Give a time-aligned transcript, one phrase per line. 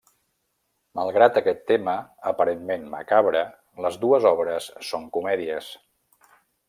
[0.99, 1.93] Malgrat aquest tema
[2.31, 3.43] aparentment macabre,
[3.87, 5.69] les dues obres són comèdies.